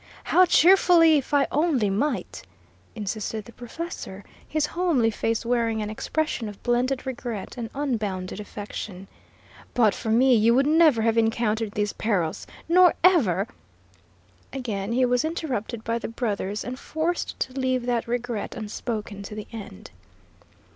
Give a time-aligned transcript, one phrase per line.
[0.23, 2.41] "How cheerfully, if I only might!"
[2.95, 9.07] insisted the professor, his homely face wearing an expression of blended regret and unbounded affection.
[9.75, 13.47] "But for me you would never have encountered these perils, nor ever"
[14.53, 19.35] Again he was interrupted by the brothers, and forced to leave that regret unspoken to
[19.35, 19.91] the end.